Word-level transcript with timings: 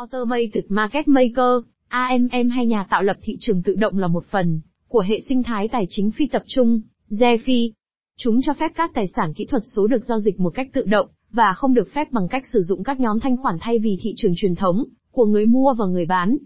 Automated 0.00 0.64
Market 0.68 1.08
Maker, 1.08 1.64
AMM 1.88 2.50
hay 2.50 2.66
nhà 2.66 2.86
tạo 2.90 3.02
lập 3.02 3.16
thị 3.22 3.36
trường 3.40 3.62
tự 3.62 3.74
động 3.74 3.98
là 3.98 4.06
một 4.06 4.24
phần 4.30 4.60
của 4.88 5.00
hệ 5.00 5.20
sinh 5.28 5.42
thái 5.42 5.68
tài 5.68 5.86
chính 5.88 6.10
phi 6.10 6.26
tập 6.26 6.42
trung, 6.46 6.80
DeFi. 7.10 7.70
Chúng 8.16 8.42
cho 8.42 8.54
phép 8.54 8.72
các 8.74 8.90
tài 8.94 9.06
sản 9.16 9.32
kỹ 9.34 9.44
thuật 9.44 9.62
số 9.76 9.86
được 9.86 10.04
giao 10.04 10.20
dịch 10.20 10.40
một 10.40 10.54
cách 10.54 10.68
tự 10.72 10.82
động 10.82 11.08
và 11.30 11.52
không 11.52 11.74
được 11.74 11.88
phép 11.94 12.12
bằng 12.12 12.28
cách 12.28 12.42
sử 12.52 12.60
dụng 12.60 12.84
các 12.84 13.00
nhóm 13.00 13.20
thanh 13.20 13.36
khoản 13.36 13.56
thay 13.60 13.78
vì 13.78 13.98
thị 14.02 14.14
trường 14.16 14.32
truyền 14.36 14.54
thống 14.54 14.84
của 15.10 15.26
người 15.26 15.46
mua 15.46 15.74
và 15.78 15.86
người 15.86 16.06
bán. 16.06 16.36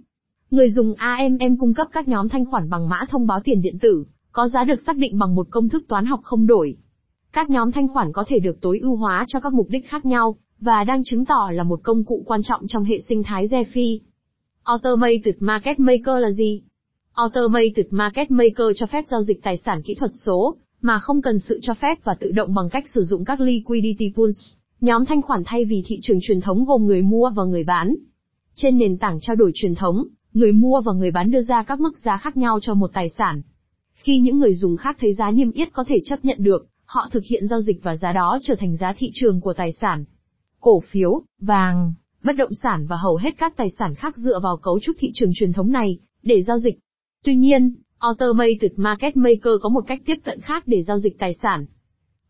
Người 0.51 0.71
dùng 0.71 0.95
AMM 0.95 1.57
cung 1.61 1.75
cấp 1.75 1.87
các 1.93 2.09
nhóm 2.09 2.29
thanh 2.29 2.45
khoản 2.45 2.71
bằng 2.71 2.89
mã 2.89 3.01
thông 3.09 3.27
báo 3.27 3.41
tiền 3.45 3.63
điện 3.63 3.79
tử, 3.79 4.05
có 4.33 4.49
giá 4.49 4.65
được 4.65 4.81
xác 4.87 4.97
định 4.97 5.19
bằng 5.19 5.35
một 5.35 5.47
công 5.51 5.69
thức 5.69 5.85
toán 5.89 6.07
học 6.07 6.21
không 6.23 6.47
đổi. 6.47 6.77
Các 7.33 7.51
nhóm 7.51 7.73
thanh 7.73 7.89
khoản 7.89 8.13
có 8.13 8.25
thể 8.27 8.39
được 8.39 8.61
tối 8.61 8.79
ưu 8.79 8.97
hóa 8.97 9.25
cho 9.29 9.41
các 9.41 9.53
mục 9.53 9.67
đích 9.69 9.89
khác 9.89 10.07
nhau, 10.07 10.37
và 10.65 10.85
đang 10.85 11.05
chứng 11.05 11.25
tỏ 11.25 11.51
là 11.53 11.63
một 11.63 11.81
công 11.83 12.05
cụ 12.05 12.23
quan 12.27 12.43
trọng 12.43 12.67
trong 12.69 12.85
hệ 12.85 13.01
sinh 13.09 13.23
thái 13.23 13.47
DeFi. 13.47 13.99
Automated 14.63 15.35
Market 15.41 15.79
Maker 15.79 16.17
là 16.21 16.31
gì? 16.31 16.63
Automated 17.13 17.87
Market 17.91 18.31
Maker 18.31 18.67
cho 18.77 18.87
phép 18.87 19.05
giao 19.11 19.23
dịch 19.23 19.43
tài 19.43 19.57
sản 19.57 19.83
kỹ 19.83 19.95
thuật 19.95 20.11
số, 20.15 20.57
mà 20.81 20.99
không 20.99 21.23
cần 21.23 21.39
sự 21.39 21.59
cho 21.63 21.75
phép 21.75 21.99
và 22.05 22.15
tự 22.15 22.31
động 22.31 22.55
bằng 22.55 22.71
cách 22.71 22.85
sử 22.95 23.03
dụng 23.03 23.25
các 23.25 23.41
liquidity 23.41 24.13
pools, 24.17 24.53
nhóm 24.81 25.05
thanh 25.05 25.23
khoản 25.23 25.43
thay 25.47 25.65
vì 25.65 25.83
thị 25.87 25.99
trường 26.03 26.19
truyền 26.23 26.41
thống 26.41 26.65
gồm 26.65 26.87
người 26.87 27.03
mua 27.03 27.31
và 27.31 27.45
người 27.45 27.65
bán. 27.65 27.95
Trên 28.55 28.79
nền 28.79 28.99
tảng 28.99 29.19
trao 29.21 29.37
đổi 29.37 29.51
truyền 29.55 29.75
thống, 29.75 30.07
người 30.35 30.53
mua 30.53 30.81
và 30.81 30.93
người 30.93 31.11
bán 31.11 31.31
đưa 31.31 31.43
ra 31.43 31.63
các 31.63 31.81
mức 31.81 31.99
giá 31.99 32.17
khác 32.17 32.37
nhau 32.37 32.59
cho 32.63 32.75
một 32.75 32.91
tài 32.93 33.09
sản. 33.09 33.43
Khi 33.95 34.19
những 34.19 34.39
người 34.39 34.55
dùng 34.55 34.77
khác 34.77 34.97
thấy 35.01 35.13
giá 35.13 35.31
niêm 35.31 35.51
yết 35.53 35.73
có 35.73 35.85
thể 35.89 36.01
chấp 36.05 36.25
nhận 36.25 36.37
được, 36.41 36.67
họ 36.85 37.09
thực 37.13 37.25
hiện 37.25 37.49
giao 37.49 37.61
dịch 37.61 37.83
và 37.83 37.97
giá 37.97 38.13
đó 38.13 38.39
trở 38.43 38.55
thành 38.55 38.77
giá 38.77 38.95
thị 38.99 39.11
trường 39.15 39.41
của 39.41 39.53
tài 39.53 39.73
sản. 39.73 40.05
Cổ 40.65 40.81
phiếu, 40.81 41.23
vàng, 41.41 41.95
bất 42.23 42.33
động 42.33 42.51
sản 42.63 42.87
và 42.87 42.97
hầu 42.97 43.17
hết 43.17 43.31
các 43.39 43.57
tài 43.57 43.71
sản 43.79 43.95
khác 43.95 44.17
dựa 44.17 44.41
vào 44.43 44.57
cấu 44.57 44.81
trúc 44.81 44.97
thị 44.99 45.11
trường 45.15 45.31
truyền 45.35 45.53
thống 45.53 45.73
này 45.73 45.99
để 46.23 46.43
giao 46.43 46.59
dịch. 46.59 46.75
Tuy 47.25 47.37
nhiên, 47.37 47.75
Automated 47.99 48.73
Market 48.77 49.17
Maker 49.17 49.53
có 49.63 49.69
một 49.69 49.85
cách 49.87 50.01
tiếp 50.07 50.15
cận 50.25 50.41
khác 50.41 50.63
để 50.67 50.83
giao 50.83 50.99
dịch 50.99 51.19
tài 51.19 51.35
sản. 51.43 51.67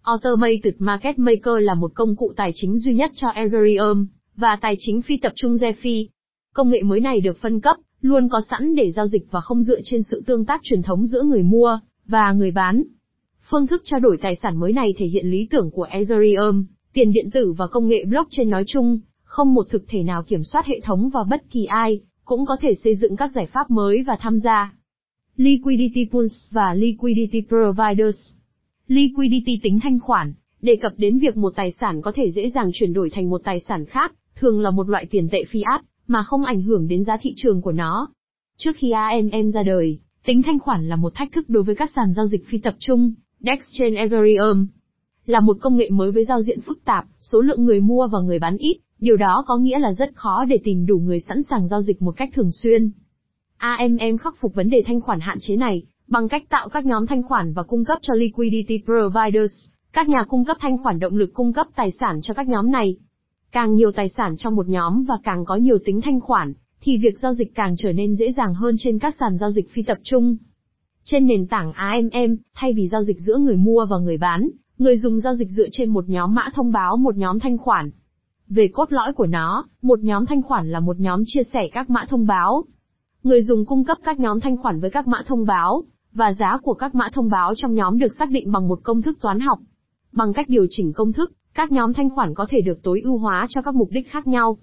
Automated 0.03 0.75
Market 0.79 1.19
Maker 1.19 1.55
là 1.61 1.75
một 1.75 1.93
công 1.95 2.17
cụ 2.17 2.33
tài 2.37 2.51
chính 2.55 2.79
duy 2.79 2.95
nhất 2.95 3.11
cho 3.15 3.29
Ethereum 3.29 4.07
và 4.37 4.57
tài 4.61 4.75
chính 4.79 5.03
phi 5.03 5.17
tập 5.17 5.33
trung 5.37 5.55
DeFi. 5.55 6.07
Công 6.55 6.71
nghệ 6.71 6.83
mới 6.83 7.01
này 7.01 7.21
được 7.21 7.39
phân 7.41 7.61
cấp, 7.61 7.77
luôn 8.01 8.29
có 8.29 8.41
sẵn 8.51 8.75
để 8.75 8.91
giao 8.91 9.07
dịch 9.07 9.27
và 9.31 9.41
không 9.41 9.63
dựa 9.63 9.81
trên 9.85 10.03
sự 10.03 10.23
tương 10.27 10.45
tác 10.45 10.61
truyền 10.63 10.83
thống 10.83 11.07
giữa 11.07 11.23
người 11.23 11.43
mua 11.43 11.79
và 12.07 12.33
người 12.33 12.51
bán. 12.51 12.83
Phương 13.51 13.67
thức 13.67 13.83
trao 13.85 14.01
đổi 14.01 14.19
tài 14.23 14.37
sản 14.37 14.57
mới 14.61 14.73
này 14.73 14.95
thể 14.99 15.07
hiện 15.07 15.27
lý 15.27 15.49
tưởng 15.51 15.71
của 15.71 15.83
Ethereum, 15.83 16.65
tiền 16.95 17.13
điện 17.13 17.31
tử 17.31 17.53
và 17.53 17.67
công 17.67 17.89
nghệ 17.89 18.05
blockchain 18.05 18.51
nói 18.51 18.65
chung, 18.67 18.99
không 19.23 19.55
một 19.55 19.67
thực 19.71 19.85
thể 19.89 20.03
nào 20.03 20.23
kiểm 20.23 20.45
soát 20.45 20.67
hệ 20.67 20.81
thống 20.81 21.11
và 21.11 21.25
bất 21.31 21.51
kỳ 21.51 21.65
ai 21.65 22.01
cũng 22.25 22.47
có 22.47 22.57
thể 22.61 22.75
xây 22.75 22.97
dựng 22.97 23.17
các 23.17 23.31
giải 23.35 23.47
pháp 23.47 23.71
mới 23.71 24.03
và 24.07 24.17
tham 24.21 24.39
gia. 24.39 24.73
Liquidity 25.37 26.09
pools 26.13 26.33
và 26.51 26.75
liquidity 26.75 27.43
providers. 27.49 28.31
Liquidity 28.87 29.61
tính 29.63 29.79
thanh 29.83 30.01
khoản, 30.01 30.33
đề 30.63 30.77
cập 30.77 30.93
đến 30.97 31.19
việc 31.19 31.37
một 31.37 31.53
tài 31.57 31.71
sản 31.71 32.03
có 32.03 32.13
thể 32.15 32.31
dễ 32.31 32.51
dàng 32.51 32.71
chuyển 32.75 32.93
đổi 32.93 33.11
thành 33.11 33.31
một 33.31 33.41
tài 33.45 33.61
sản 33.61 33.85
khác, 33.85 34.13
thường 34.37 34.61
là 34.61 34.71
một 34.71 34.89
loại 34.89 35.07
tiền 35.11 35.29
tệ 35.33 35.45
fiat, 35.53 35.79
mà 36.07 36.23
không 36.23 36.45
ảnh 36.45 36.63
hưởng 36.63 36.89
đến 36.89 37.05
giá 37.05 37.17
thị 37.17 37.33
trường 37.37 37.63
của 37.63 37.73
nó. 37.73 38.09
Trước 38.57 38.73
khi 38.77 38.91
AMM 38.91 39.51
ra 39.51 39.63
đời, 39.63 39.99
tính 40.27 40.43
thanh 40.43 40.59
khoản 40.59 40.89
là 40.89 40.97
một 40.97 41.13
thách 41.15 41.33
thức 41.33 41.49
đối 41.49 41.63
với 41.63 41.75
các 41.75 41.91
sàn 41.97 42.13
giao 42.13 42.27
dịch 42.27 42.47
phi 42.47 42.59
tập 42.59 42.75
trung, 42.79 43.13
DEX 43.41 43.59
trên 43.79 43.95
Ethereum. 43.95 44.67
Là 45.27 45.41
một 45.41 45.57
công 45.61 45.77
nghệ 45.77 45.91
mới 45.91 46.13
với 46.13 46.25
giao 46.25 46.43
diện 46.43 46.61
phức 46.61 46.85
tạp, 46.85 47.05
số 47.21 47.41
lượng 47.41 47.65
người 47.65 47.81
mua 47.81 48.07
và 48.07 48.21
người 48.21 48.39
bán 48.39 48.57
ít, 48.57 48.79
điều 49.01 49.17
đó 49.17 49.45
có 49.47 49.57
nghĩa 49.57 49.79
là 49.79 49.93
rất 49.93 50.11
khó 50.15 50.45
để 50.45 50.59
tìm 50.65 50.87
đủ 50.87 50.99
người 50.99 51.21
sẵn 51.21 51.43
sàng 51.43 51.69
giao 51.69 51.83
dịch 51.83 52.03
một 52.03 52.17
cách 52.17 52.31
thường 52.35 52.51
xuyên. 52.51 52.91
AMM 53.57 54.19
khắc 54.21 54.35
phục 54.41 54.55
vấn 54.55 54.71
đề 54.71 54.83
thanh 54.87 55.01
khoản 55.01 55.21
hạn 55.21 55.39
chế 55.41 55.57
này, 55.57 55.83
bằng 56.09 56.29
cách 56.29 56.43
tạo 56.49 56.69
các 56.69 56.87
nhóm 56.87 57.07
thanh 57.07 57.23
khoản 57.23 57.53
và 57.53 57.63
cung 57.63 57.85
cấp 57.85 57.99
cho 58.03 58.15
liquidity 58.15 58.83
providers, 58.85 59.53
các 59.93 60.09
nhà 60.09 60.25
cung 60.29 60.45
cấp 60.45 60.57
thanh 60.61 60.79
khoản 60.79 60.99
động 60.99 61.17
lực 61.17 61.35
cung 61.35 61.53
cấp 61.53 61.67
tài 61.77 61.91
sản 61.91 62.21
cho 62.23 62.35
các 62.35 62.49
nhóm 62.49 62.71
này. 62.71 62.97
Càng 63.53 63.75
nhiều 63.75 63.93
tài 63.93 64.09
sản 64.09 64.37
trong 64.37 64.57
một 64.57 64.69
nhóm 64.69 65.05
và 65.05 65.15
càng 65.25 65.45
có 65.45 65.57
nhiều 65.57 65.79
tính 65.85 66.01
thanh 66.01 66.21
khoản, 66.21 66.55
thì 66.81 66.97
việc 66.97 67.19
giao 67.19 67.35
dịch 67.35 67.55
càng 67.55 67.77
trở 67.79 67.93
nên 67.93 68.17
dễ 68.17 68.33
dàng 68.33 68.55
hơn 68.55 68.75
trên 68.79 68.99
các 68.99 69.15
sàn 69.21 69.39
giao 69.39 69.51
dịch 69.51 69.71
phi 69.71 69.83
tập 69.83 69.99
trung. 70.03 70.37
Trên 71.05 71.27
nền 71.27 71.47
tảng 71.47 71.73
AMM, 71.73 72.37
thay 72.55 72.73
vì 72.73 72.89
giao 72.89 73.03
dịch 73.03 73.21
giữa 73.21 73.37
người 73.37 73.57
mua 73.57 73.87
và 73.91 73.99
người 73.99 74.17
bán, 74.17 74.51
người 74.79 74.97
dùng 74.97 75.21
giao 75.21 75.35
dịch 75.35 75.51
dựa 75.51 75.69
trên 75.73 75.91
một 75.91 76.09
nhóm 76.09 76.35
mã 76.35 76.49
thông 76.55 76.73
báo 76.73 76.97
một 76.97 77.17
nhóm 77.17 77.39
thanh 77.39 77.59
khoản. 77.59 77.91
Về 78.49 78.69
cốt 78.69 78.93
lõi 78.93 79.13
của 79.13 79.27
nó, 79.27 79.67
một 79.83 80.01
nhóm 80.01 80.27
thanh 80.27 80.43
khoản 80.43 80.71
là 80.71 80.81
một 80.81 81.01
nhóm 81.01 81.23
chia 81.27 81.43
sẻ 81.53 81.69
các 81.73 81.91
mã 81.91 82.05
thông 82.09 82.27
báo. 82.27 82.65
Người 83.23 83.43
dùng 83.43 83.65
cung 83.67 83.85
cấp 83.85 83.99
các 84.05 84.21
nhóm 84.21 84.41
thanh 84.41 84.57
khoản 84.57 84.81
với 84.81 84.91
các 84.91 85.09
mã 85.09 85.23
thông 85.27 85.47
báo, 85.47 85.83
và 86.13 86.33
giá 86.33 86.59
của 86.63 86.75
các 86.75 86.95
mã 86.95 87.09
thông 87.13 87.31
báo 87.31 87.55
trong 87.57 87.75
nhóm 87.75 87.99
được 87.99 88.13
xác 88.19 88.31
định 88.31 88.53
bằng 88.53 88.69
một 88.69 88.81
công 88.83 89.03
thức 89.03 89.19
toán 89.21 89.41
học. 89.41 89.59
Bằng 90.13 90.33
cách 90.33 90.49
điều 90.49 90.67
chỉnh 90.71 90.93
công 90.93 91.13
thức, 91.13 91.33
các 91.55 91.73
nhóm 91.73 91.93
thanh 91.93 92.11
khoản 92.11 92.35
có 92.35 92.47
thể 92.49 92.61
được 92.61 92.83
tối 92.83 93.01
ưu 93.05 93.19
hóa 93.19 93.47
cho 93.51 93.63
các 93.63 93.75
mục 93.75 93.89
đích 93.91 94.11
khác 94.11 94.27
nhau. 94.27 94.59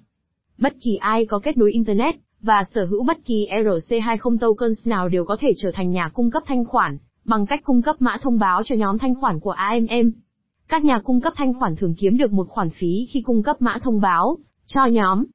Bất 0.57 0.73
kỳ 0.81 0.95
ai 0.95 1.25
có 1.25 1.39
kết 1.39 1.57
nối 1.57 1.71
Internet, 1.71 2.15
và 2.41 2.63
sở 2.73 2.85
hữu 2.85 3.03
bất 3.03 3.17
kỳ 3.25 3.47
ERC20 3.51 4.37
tokens 4.37 4.87
nào 4.87 5.09
đều 5.09 5.25
có 5.25 5.37
thể 5.39 5.53
trở 5.57 5.71
thành 5.73 5.91
nhà 5.91 6.09
cung 6.13 6.31
cấp 6.31 6.43
thanh 6.45 6.65
khoản, 6.65 6.97
bằng 7.25 7.45
cách 7.45 7.61
cung 7.63 7.81
cấp 7.81 7.95
mã 7.99 8.17
thông 8.21 8.39
báo 8.39 8.63
cho 8.63 8.75
nhóm 8.75 8.97
thanh 8.97 9.15
khoản 9.15 9.39
của 9.39 9.51
AMM. 9.51 10.11
Các 10.67 10.83
nhà 10.83 10.99
cung 10.99 11.21
cấp 11.21 11.33
thanh 11.35 11.53
khoản 11.53 11.75
thường 11.75 11.95
kiếm 11.97 12.17
được 12.17 12.31
một 12.31 12.47
khoản 12.49 12.69
phí 12.69 13.07
khi 13.11 13.21
cung 13.21 13.43
cấp 13.43 13.61
mã 13.61 13.77
thông 13.83 14.01
báo 14.01 14.37
cho 14.65 14.85
nhóm. 14.85 15.25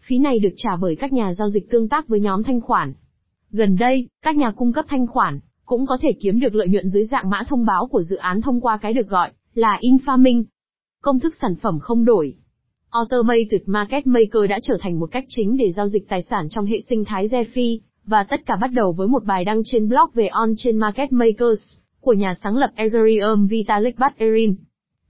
Phí 0.00 0.18
này 0.18 0.38
được 0.38 0.52
trả 0.56 0.76
bởi 0.76 0.96
các 0.96 1.12
nhà 1.12 1.34
giao 1.34 1.48
dịch 1.48 1.70
tương 1.70 1.88
tác 1.88 2.08
với 2.08 2.20
nhóm 2.20 2.42
thanh 2.42 2.60
khoản. 2.60 2.94
Gần 3.50 3.76
đây, 3.76 4.08
các 4.22 4.36
nhà 4.36 4.50
cung 4.50 4.72
cấp 4.72 4.84
thanh 4.88 5.06
khoản 5.06 5.40
cũng 5.64 5.86
có 5.86 5.98
thể 6.00 6.08
kiếm 6.20 6.40
được 6.40 6.54
lợi 6.54 6.68
nhuận 6.68 6.88
dưới 6.88 7.04
dạng 7.04 7.30
mã 7.30 7.42
thông 7.48 7.64
báo 7.64 7.86
của 7.86 8.02
dự 8.02 8.16
án 8.16 8.40
thông 8.40 8.60
qua 8.60 8.76
cái 8.76 8.92
được 8.92 9.08
gọi 9.08 9.30
là 9.54 9.78
infaming. 9.82 10.44
Công 11.02 11.20
thức 11.20 11.34
sản 11.40 11.54
phẩm 11.62 11.78
không 11.78 12.04
đổi. 12.04 12.34
Automated 12.90 13.60
Market 13.66 14.06
Maker 14.06 14.42
đã 14.48 14.58
trở 14.62 14.78
thành 14.80 15.00
một 15.00 15.06
cách 15.06 15.24
chính 15.28 15.56
để 15.56 15.72
giao 15.72 15.88
dịch 15.88 16.08
tài 16.08 16.22
sản 16.22 16.48
trong 16.50 16.64
hệ 16.64 16.80
sinh 16.88 17.04
thái 17.04 17.28
DeFi, 17.28 17.78
và 18.06 18.24
tất 18.24 18.46
cả 18.46 18.56
bắt 18.56 18.72
đầu 18.72 18.92
với 18.92 19.08
một 19.08 19.24
bài 19.24 19.44
đăng 19.44 19.62
trên 19.64 19.88
blog 19.88 20.10
về 20.14 20.28
On-Chain 20.28 20.78
Market 20.78 21.12
Makers, 21.12 21.78
của 22.00 22.12
nhà 22.12 22.34
sáng 22.42 22.56
lập 22.56 22.70
Ethereum 22.74 23.46
Vitalik 23.46 23.96
Buterin. 23.98 24.54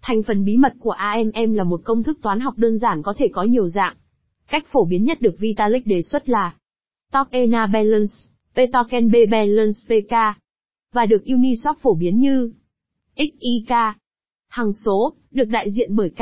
Thành 0.03 0.23
phần 0.23 0.45
bí 0.45 0.57
mật 0.57 0.73
của 0.81 0.91
AMM 0.91 1.55
là 1.55 1.65
một 1.65 1.81
công 1.85 2.03
thức 2.03 2.19
toán 2.23 2.41
học 2.41 2.55
đơn 2.56 2.79
giản 2.79 3.03
có 3.03 3.15
thể 3.19 3.29
có 3.33 3.43
nhiều 3.43 3.69
dạng. 3.69 3.95
Cách 4.49 4.67
phổ 4.73 4.85
biến 4.85 5.05
nhất 5.05 5.21
được 5.21 5.35
Vitalik 5.39 5.87
đề 5.87 6.03
xuất 6.03 6.29
là 6.29 6.55
Token 7.12 7.55
A 7.55 7.67
Balance, 7.67 8.12
P 8.55 8.59
Token 8.73 9.11
B 9.11 9.15
Balance 9.31 9.79
PK, 9.89 10.12
và 10.93 11.06
được 11.06 11.23
Uniswap 11.25 11.75
phổ 11.83 11.95
biến 11.95 12.19
như 12.19 12.53
XIK. 13.17 13.73
Hằng 14.49 14.73
số, 14.85 15.12
được 15.31 15.45
đại 15.45 15.71
diện 15.71 15.97
bởi 15.97 16.11
K, 16.11 16.21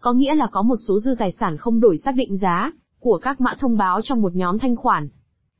có 0.00 0.12
nghĩa 0.12 0.34
là 0.34 0.46
có 0.52 0.62
một 0.62 0.76
số 0.88 1.00
dư 1.00 1.14
tài 1.18 1.32
sản 1.32 1.56
không 1.56 1.80
đổi 1.80 1.98
xác 1.98 2.14
định 2.14 2.36
giá, 2.36 2.72
của 3.00 3.18
các 3.22 3.40
mã 3.40 3.54
thông 3.60 3.76
báo 3.76 4.00
trong 4.02 4.22
một 4.22 4.34
nhóm 4.34 4.58
thanh 4.58 4.76
khoản. 4.76 5.08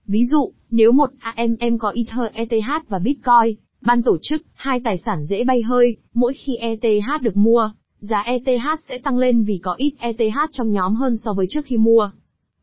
Ví 0.06 0.24
dụ, 0.24 0.52
nếu 0.70 0.92
một 0.92 1.10
AMM 1.18 1.78
có 1.78 1.92
Ether 1.94 2.32
ETH 2.32 2.88
và 2.88 2.98
Bitcoin, 2.98 3.56
ban 3.80 4.02
tổ 4.02 4.18
chức, 4.22 4.42
hai 4.52 4.80
tài 4.84 4.98
sản 4.98 5.24
dễ 5.24 5.44
bay 5.44 5.62
hơi, 5.62 5.96
mỗi 6.14 6.32
khi 6.34 6.56
ETH 6.56 7.22
được 7.22 7.36
mua, 7.36 7.70
giá 7.98 8.22
ETH 8.26 8.80
sẽ 8.88 8.98
tăng 8.98 9.18
lên 9.18 9.44
vì 9.44 9.60
có 9.62 9.74
ít 9.74 9.92
ETH 9.98 10.36
trong 10.52 10.72
nhóm 10.72 10.94
hơn 10.94 11.16
so 11.24 11.32
với 11.32 11.46
trước 11.50 11.64
khi 11.64 11.76
mua. 11.76 12.10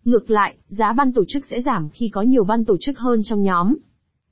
Ngược 0.06 0.29
lại, 0.29 0.56
giá 0.68 0.94
ban 0.94 1.13
tổ 1.13 1.24
chức 1.28 1.46
sẽ 1.46 1.62
giảm 1.62 1.90
khi 1.90 2.09
có 2.09 2.22
nhiều 2.22 2.44
ban 2.44 2.66
tổ 2.66 2.78
chức 2.79 3.00
hơn 3.00 3.22
trong 3.24 3.41
nhóm. 3.41 3.75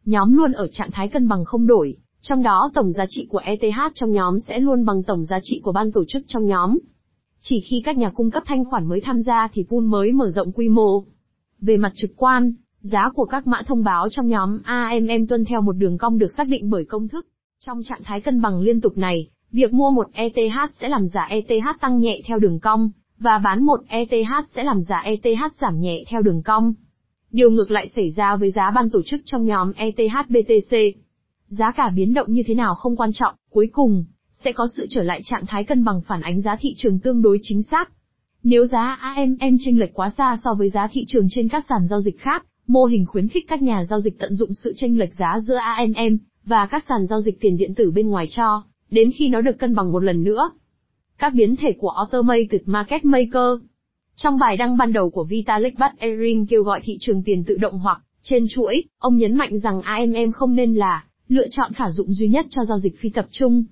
Nhóm 0.06 0.38
luôn 0.38 0.52
ở 0.52 0.68
trạng 0.68 0.92
thái 0.92 1.08
cân 1.08 1.28
bằng 1.28 1.46
không 1.46 1.68
đổi, 1.68 1.98
trong 2.22 2.44
đó 2.44 2.72
tổng 2.74 2.92
giá 2.92 3.06
trị 3.10 3.28
của 3.30 3.38
ETH 3.38 3.94
trong 3.94 4.12
nhóm 4.12 4.40
sẽ 4.40 4.60
luôn 4.60 4.86
bằng 4.86 5.04
tổng 5.04 5.26
giá 5.26 5.40
trị 5.42 5.62
của 5.64 5.72
ban 5.72 5.92
tổ 5.92 6.04
chức 6.08 6.24
trong 6.28 6.46
nhóm. 6.46 6.78
Chỉ 7.40 7.60
khi 7.70 7.82
các 7.86 7.98
nhà 7.98 8.10
cung 8.10 8.32
cấp 8.32 8.44
thanh 8.46 8.66
khoản 8.66 8.88
mới 8.88 9.02
tham 9.02 9.22
gia 9.22 9.48
thì 9.54 9.64
pool 9.70 9.84
mới 9.84 10.12
mở 10.12 10.30
rộng 10.30 10.52
quy 10.52 10.70
mô. 10.70 11.04
Về 11.62 11.78
mặt 11.78 11.92
trực 11.96 12.12
quan, 12.16 12.54
giá 12.82 13.10
của 13.16 13.26
các 13.26 13.48
mã 13.48 13.62
thông 13.68 13.84
báo 13.84 14.10
trong 14.10 14.28
nhóm 14.28 14.60
AMM 14.64 15.28
tuân 15.30 15.46
theo 15.46 15.62
một 15.62 15.72
đường 15.72 15.98
cong 15.98 16.18
được 16.18 16.34
xác 16.38 16.48
định 16.48 16.70
bởi 16.70 16.86
công 16.86 17.08
thức. 17.08 17.28
Trong 17.66 17.80
trạng 17.84 18.04
thái 18.04 18.22
cân 18.22 18.42
bằng 18.42 18.62
liên 18.62 18.82
tục 18.82 18.98
này, 18.98 19.30
việc 19.52 19.74
mua 19.74 19.92
một 19.92 20.08
ETH 20.14 20.72
sẽ 20.80 20.90
làm 20.90 21.08
giá 21.08 21.28
ETH 21.30 21.82
tăng 21.82 22.00
nhẹ 22.00 22.22
theo 22.26 22.40
đường 22.40 22.60
cong, 22.60 22.92
và 23.20 23.38
bán 23.38 23.64
một 23.64 23.80
ETH 23.88 24.48
sẽ 24.56 24.64
làm 24.64 24.82
giá 24.82 25.00
ETH 25.00 25.56
giảm 25.62 25.80
nhẹ 25.80 26.04
theo 26.08 26.22
đường 26.22 26.44
cong. 26.44 26.74
Điều 27.32 27.52
ngược 27.52 27.72
lại 27.72 27.90
xảy 27.96 28.10
ra 28.10 28.36
với 28.36 28.52
giá 28.52 28.72
ban 28.76 28.90
tổ 28.90 29.02
chức 29.06 29.22
trong 29.26 29.46
nhóm 29.46 29.72
ETH 29.76 30.30
BTC. 30.30 30.78
Giá 31.48 31.72
cả 31.72 31.92
biến 31.96 32.14
động 32.14 32.32
như 32.32 32.44
thế 32.48 32.54
nào 32.54 32.76
không 32.76 32.96
quan 32.96 33.10
trọng, 33.14 33.36
cuối 33.50 33.70
cùng, 33.72 34.06
sẽ 34.32 34.52
có 34.56 34.68
sự 34.78 34.86
trở 34.90 35.04
lại 35.04 35.22
trạng 35.24 35.46
thái 35.48 35.64
cân 35.64 35.84
bằng 35.84 36.02
phản 36.08 36.22
ánh 36.22 36.42
giá 36.42 36.56
thị 36.60 36.74
trường 36.78 37.00
tương 37.00 37.22
đối 37.22 37.40
chính 37.42 37.64
xác. 37.64 37.92
Nếu 38.44 38.66
giá 38.66 38.98
AMM 39.02 39.56
chênh 39.60 39.80
lệch 39.80 39.94
quá 39.94 40.10
xa 40.18 40.38
so 40.44 40.54
với 40.54 40.70
giá 40.70 40.88
thị 40.92 41.04
trường 41.08 41.28
trên 41.30 41.50
các 41.50 41.66
sàn 41.70 41.88
giao 41.88 42.02
dịch 42.02 42.20
khác, 42.20 42.46
mô 42.70 42.86
hình 42.86 43.06
khuyến 43.06 43.28
khích 43.28 43.46
các 43.48 43.62
nhà 43.62 43.84
giao 43.90 44.00
dịch 44.00 44.20
tận 44.20 44.36
dụng 44.36 44.54
sự 44.54 44.74
chênh 44.78 45.00
lệch 45.00 45.14
giá 45.14 45.40
giữa 45.48 45.56
AMM 45.56 46.18
và 46.46 46.68
các 46.72 46.84
sàn 46.90 47.06
giao 47.06 47.22
dịch 47.22 47.40
tiền 47.42 47.58
điện 47.58 47.76
tử 47.76 47.92
bên 47.92 48.10
ngoài 48.10 48.28
cho, 48.30 48.64
đến 48.92 49.12
khi 49.12 49.28
nó 49.28 49.42
được 49.42 49.60
cân 49.60 49.76
bằng 49.76 49.92
một 49.92 50.04
lần 50.04 50.24
nữa. 50.24 50.52
Các 51.18 51.34
biến 51.34 51.56
thể 51.56 51.74
của 51.80 51.90
Automated 51.90 52.62
Market 52.66 53.06
Maker 53.06 53.62
Trong 54.16 54.38
bài 54.40 54.58
đăng 54.58 54.78
ban 54.78 54.94
đầu 54.94 55.10
của 55.10 55.24
Vitalik 55.24 55.74
Buterin 55.80 56.46
kêu 56.46 56.64
gọi 56.64 56.82
thị 56.84 56.98
trường 57.00 57.24
tiền 57.24 57.44
tự 57.44 57.58
động 57.58 57.80
hoặc 57.80 58.02
trên 58.22 58.46
chuỗi, 58.50 58.84
ông 59.00 59.18
nhấn 59.18 59.36
mạnh 59.36 59.60
rằng 59.60 59.82
AMM 59.82 60.32
không 60.32 60.56
nên 60.56 60.76
là 60.76 61.04
lựa 61.28 61.48
chọn 61.52 61.74
khả 61.74 61.90
dụng 61.90 62.14
duy 62.14 62.28
nhất 62.28 62.46
cho 62.50 62.66
giao 62.66 62.80
dịch 62.80 63.00
phi 63.00 63.10
tập 63.10 63.26
trung. 63.32 63.64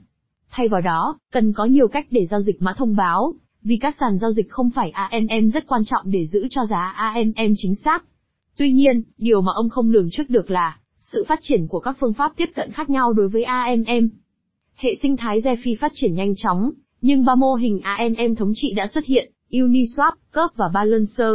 Thay 0.49 0.67
vào 0.67 0.81
đó, 0.81 1.19
cần 1.31 1.53
có 1.53 1.65
nhiều 1.65 1.87
cách 1.87 2.07
để 2.11 2.25
giao 2.25 2.41
dịch 2.41 2.61
mã 2.61 2.73
thông 2.77 2.95
báo, 2.95 3.33
vì 3.61 3.77
các 3.77 3.95
sàn 3.99 4.17
giao 4.17 4.31
dịch 4.31 4.49
không 4.49 4.69
phải 4.69 4.89
AMM 4.89 5.49
rất 5.53 5.67
quan 5.67 5.85
trọng 5.85 6.11
để 6.11 6.25
giữ 6.25 6.47
cho 6.49 6.65
giá 6.65 6.93
AMM 6.95 7.53
chính 7.57 7.75
xác. 7.75 8.03
Tuy 8.57 8.71
nhiên, 8.71 9.03
điều 9.17 9.41
mà 9.41 9.51
ông 9.55 9.69
không 9.69 9.89
lường 9.89 10.09
trước 10.11 10.29
được 10.29 10.51
là 10.51 10.79
sự 10.99 11.25
phát 11.27 11.39
triển 11.41 11.67
của 11.67 11.79
các 11.79 11.97
phương 11.99 12.13
pháp 12.13 12.31
tiếp 12.37 12.49
cận 12.55 12.71
khác 12.71 12.89
nhau 12.89 13.13
đối 13.13 13.29
với 13.29 13.43
AMM. 13.43 14.09
Hệ 14.75 14.95
sinh 15.01 15.17
thái 15.17 15.39
DeFi 15.39 15.75
phát 15.79 15.91
triển 15.95 16.13
nhanh 16.13 16.33
chóng, 16.35 16.71
nhưng 17.01 17.25
ba 17.25 17.35
mô 17.35 17.53
hình 17.53 17.79
AMM 17.83 18.35
thống 18.35 18.51
trị 18.55 18.73
đã 18.73 18.87
xuất 18.87 19.05
hiện, 19.05 19.31
Uniswap, 19.51 20.11
Curve 20.33 20.53
và 20.55 20.65
Balancer. 20.73 21.33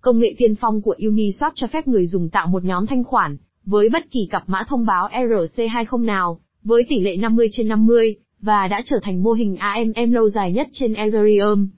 Công 0.00 0.18
nghệ 0.18 0.34
tiên 0.38 0.54
phong 0.60 0.82
của 0.82 0.94
Uniswap 0.98 1.50
cho 1.54 1.66
phép 1.66 1.88
người 1.88 2.06
dùng 2.06 2.28
tạo 2.28 2.46
một 2.46 2.64
nhóm 2.64 2.86
thanh 2.86 3.04
khoản, 3.04 3.36
với 3.64 3.88
bất 3.88 4.10
kỳ 4.10 4.26
cặp 4.30 4.42
mã 4.46 4.64
thông 4.68 4.86
báo 4.86 5.08
ERC20 5.12 6.04
nào, 6.04 6.40
với 6.62 6.82
tỷ 6.88 7.00
lệ 7.00 7.16
50 7.16 7.48
trên 7.52 7.68
50, 7.68 8.16
và 8.40 8.68
đã 8.68 8.82
trở 8.84 8.98
thành 9.02 9.22
mô 9.22 9.32
hình 9.32 9.56
AMM 9.56 10.12
lâu 10.12 10.28
dài 10.28 10.52
nhất 10.52 10.68
trên 10.72 10.94
Ethereum. 10.94 11.68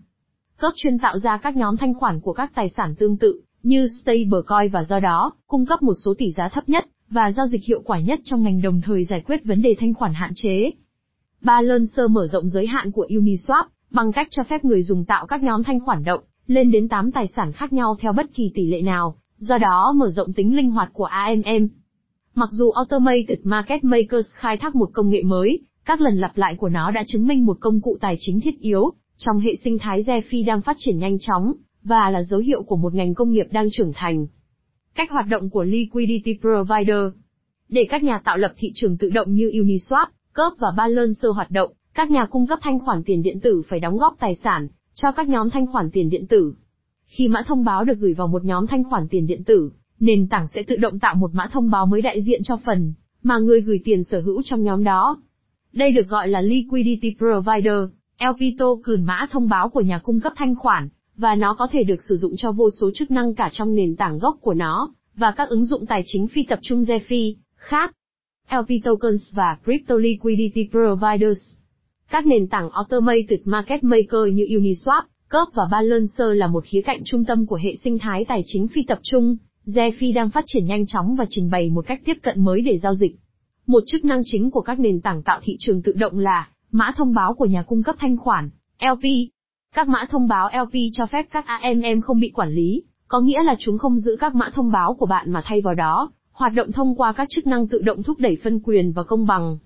Curve 0.60 0.74
chuyên 0.76 0.98
tạo 0.98 1.18
ra 1.18 1.36
các 1.42 1.56
nhóm 1.56 1.76
thanh 1.76 1.94
khoản 1.94 2.20
của 2.20 2.32
các 2.32 2.52
tài 2.54 2.68
sản 2.68 2.94
tương 2.98 3.16
tự, 3.16 3.42
như 3.62 3.88
stablecoin 4.02 4.70
và 4.72 4.84
do 4.84 5.00
đó, 5.00 5.32
cung 5.46 5.66
cấp 5.66 5.82
một 5.82 5.94
số 6.04 6.14
tỷ 6.18 6.30
giá 6.30 6.48
thấp 6.48 6.68
nhất, 6.68 6.86
và 7.10 7.32
giao 7.32 7.46
dịch 7.46 7.64
hiệu 7.64 7.82
quả 7.84 8.00
nhất 8.00 8.20
trong 8.24 8.42
ngành 8.42 8.62
đồng 8.62 8.80
thời 8.80 9.04
giải 9.04 9.22
quyết 9.26 9.44
vấn 9.44 9.62
đề 9.62 9.74
thanh 9.78 9.94
khoản 9.94 10.14
hạn 10.14 10.32
chế. 10.34 10.70
Balancer 11.40 12.10
mở 12.10 12.26
rộng 12.26 12.48
giới 12.48 12.66
hạn 12.66 12.90
của 12.92 13.06
Uniswap, 13.10 13.64
bằng 13.90 14.12
cách 14.12 14.28
cho 14.30 14.42
phép 14.42 14.64
người 14.64 14.82
dùng 14.82 15.04
tạo 15.04 15.26
các 15.26 15.42
nhóm 15.42 15.62
thanh 15.62 15.80
khoản 15.80 16.04
động, 16.04 16.20
lên 16.46 16.70
đến 16.70 16.88
8 16.88 17.12
tài 17.12 17.28
sản 17.36 17.52
khác 17.52 17.72
nhau 17.72 17.96
theo 18.00 18.12
bất 18.12 18.26
kỳ 18.34 18.50
tỷ 18.54 18.66
lệ 18.66 18.82
nào, 18.82 19.16
do 19.38 19.58
đó 19.58 19.92
mở 19.96 20.10
rộng 20.10 20.32
tính 20.32 20.56
linh 20.56 20.70
hoạt 20.70 20.90
của 20.92 21.04
AMM. 21.04 21.68
Mặc 22.34 22.48
dù 22.52 22.70
Automated 22.70 23.38
Market 23.42 23.84
Makers 23.84 24.28
khai 24.34 24.56
thác 24.56 24.74
một 24.74 24.90
công 24.92 25.10
nghệ 25.10 25.22
mới, 25.22 25.58
các 25.84 26.00
lần 26.00 26.18
lặp 26.18 26.36
lại 26.36 26.54
của 26.54 26.68
nó 26.68 26.90
đã 26.90 27.04
chứng 27.06 27.26
minh 27.26 27.46
một 27.46 27.56
công 27.60 27.80
cụ 27.80 27.98
tài 28.00 28.16
chính 28.18 28.40
thiết 28.40 28.60
yếu, 28.60 28.92
trong 29.16 29.38
hệ 29.38 29.56
sinh 29.64 29.78
thái 29.78 30.02
DeFi 30.02 30.46
đang 30.46 30.62
phát 30.62 30.76
triển 30.78 30.98
nhanh 30.98 31.18
chóng, 31.18 31.52
và 31.84 32.10
là 32.10 32.22
dấu 32.22 32.40
hiệu 32.40 32.62
của 32.62 32.76
một 32.76 32.94
ngành 32.94 33.14
công 33.14 33.30
nghiệp 33.30 33.46
đang 33.50 33.66
trưởng 33.72 33.92
thành. 33.94 34.26
Cách 34.94 35.10
hoạt 35.10 35.26
động 35.28 35.50
của 35.50 35.62
Liquidity 35.62 36.38
Provider 36.40 37.12
Để 37.68 37.86
các 37.90 38.02
nhà 38.02 38.20
tạo 38.24 38.36
lập 38.36 38.52
thị 38.56 38.72
trường 38.74 38.98
tự 38.98 39.10
động 39.10 39.34
như 39.34 39.50
Uniswap, 39.50 40.06
Curve 40.34 40.56
và 40.58 40.68
Balancer 40.76 41.34
hoạt 41.34 41.50
động, 41.50 41.72
các 41.94 42.10
nhà 42.10 42.26
cung 42.26 42.46
cấp 42.46 42.58
thanh 42.62 42.78
khoản 42.78 43.02
tiền 43.06 43.22
điện 43.22 43.40
tử 43.40 43.62
phải 43.68 43.80
đóng 43.80 43.96
góp 43.96 44.16
tài 44.18 44.34
sản 44.34 44.68
cho 44.94 45.12
các 45.12 45.28
nhóm 45.28 45.50
thanh 45.50 45.66
khoản 45.66 45.90
tiền 45.90 46.10
điện 46.10 46.26
tử. 46.26 46.54
Khi 47.06 47.28
mã 47.28 47.42
thông 47.46 47.64
báo 47.64 47.84
được 47.84 47.98
gửi 47.98 48.14
vào 48.14 48.28
một 48.28 48.44
nhóm 48.44 48.66
thanh 48.66 48.84
khoản 48.84 49.08
tiền 49.08 49.26
điện 49.26 49.44
tử, 49.44 49.70
nền 50.00 50.28
tảng 50.28 50.46
sẽ 50.54 50.62
tự 50.62 50.76
động 50.76 50.98
tạo 50.98 51.14
một 51.14 51.30
mã 51.34 51.46
thông 51.52 51.70
báo 51.70 51.86
mới 51.86 52.02
đại 52.02 52.22
diện 52.22 52.40
cho 52.42 52.56
phần 52.56 52.94
mà 53.22 53.38
người 53.38 53.60
gửi 53.60 53.80
tiền 53.84 54.04
sở 54.04 54.20
hữu 54.20 54.42
trong 54.42 54.62
nhóm 54.62 54.84
đó. 54.84 55.22
Đây 55.72 55.92
được 55.92 56.08
gọi 56.08 56.28
là 56.28 56.40
Liquidity 56.40 57.16
Provider, 57.18 57.78
LP 58.20 58.58
token 58.58 59.04
mã 59.04 59.26
thông 59.30 59.48
báo 59.48 59.68
của 59.68 59.80
nhà 59.80 59.98
cung 59.98 60.20
cấp 60.20 60.32
thanh 60.36 60.54
khoản, 60.54 60.88
và 61.16 61.34
nó 61.34 61.54
có 61.58 61.68
thể 61.72 61.84
được 61.84 62.02
sử 62.08 62.16
dụng 62.16 62.32
cho 62.36 62.52
vô 62.52 62.70
số 62.80 62.90
chức 62.94 63.10
năng 63.10 63.34
cả 63.34 63.48
trong 63.52 63.74
nền 63.74 63.96
tảng 63.96 64.18
gốc 64.18 64.36
của 64.40 64.54
nó, 64.54 64.94
và 65.16 65.30
các 65.30 65.48
ứng 65.48 65.64
dụng 65.64 65.86
tài 65.86 66.02
chính 66.06 66.28
phi 66.28 66.42
tập 66.42 66.58
trung 66.62 66.82
DeFi 66.82 67.34
khác. 67.56 67.94
LP 68.50 68.84
tokens 68.84 69.34
và 69.34 69.58
Crypto 69.64 69.96
Liquidity 69.96 70.68
Providers. 70.70 71.40
Các 72.10 72.26
nền 72.26 72.48
tảng 72.48 72.70
Automated 72.70 73.40
Market 73.44 73.84
Maker 73.84 74.32
như 74.32 74.44
Uniswap, 74.44 75.02
Curve 75.30 75.52
và 75.54 75.62
Balancer 75.70 76.28
là 76.34 76.46
một 76.46 76.64
khía 76.64 76.82
cạnh 76.82 77.02
trung 77.04 77.24
tâm 77.24 77.46
của 77.46 77.58
hệ 77.62 77.76
sinh 77.76 77.98
thái 77.98 78.24
tài 78.24 78.42
chính 78.44 78.68
phi 78.68 78.82
tập 78.82 78.98
trung. 79.02 79.36
DeFi 79.66 80.14
đang 80.14 80.30
phát 80.30 80.44
triển 80.46 80.66
nhanh 80.66 80.86
chóng 80.86 81.16
và 81.16 81.26
trình 81.28 81.50
bày 81.50 81.70
một 81.70 81.86
cách 81.86 82.00
tiếp 82.04 82.16
cận 82.22 82.44
mới 82.44 82.60
để 82.60 82.78
giao 82.78 82.94
dịch. 82.94 83.16
Một 83.66 83.82
chức 83.86 84.04
năng 84.04 84.22
chính 84.24 84.50
của 84.50 84.60
các 84.60 84.80
nền 84.80 85.00
tảng 85.00 85.22
tạo 85.22 85.40
thị 85.42 85.56
trường 85.58 85.82
tự 85.82 85.92
động 85.92 86.18
là 86.18 86.48
mã 86.70 86.92
thông 86.96 87.14
báo 87.14 87.34
của 87.34 87.46
nhà 87.46 87.62
cung 87.62 87.82
cấp 87.82 87.96
thanh 87.98 88.16
khoản, 88.16 88.50
LP. 88.80 89.02
Các 89.74 89.88
mã 89.88 90.04
thông 90.10 90.28
báo 90.28 90.50
LP 90.62 90.72
cho 90.92 91.06
phép 91.06 91.26
các 91.30 91.44
AMM 91.46 92.00
không 92.00 92.20
bị 92.20 92.30
quản 92.34 92.50
lý, 92.50 92.82
có 93.08 93.20
nghĩa 93.20 93.42
là 93.42 93.54
chúng 93.58 93.78
không 93.78 93.98
giữ 93.98 94.16
các 94.20 94.34
mã 94.34 94.50
thông 94.54 94.72
báo 94.72 94.94
của 94.94 95.06
bạn 95.06 95.32
mà 95.32 95.42
thay 95.44 95.60
vào 95.60 95.74
đó, 95.74 96.10
hoạt 96.32 96.52
động 96.54 96.72
thông 96.72 96.96
qua 96.96 97.12
các 97.12 97.28
chức 97.30 97.46
năng 97.46 97.68
tự 97.68 97.82
động 97.82 98.02
thúc 98.02 98.18
đẩy 98.18 98.36
phân 98.44 98.60
quyền 98.60 98.92
và 98.92 99.02
công 99.02 99.26
bằng. 99.26 99.58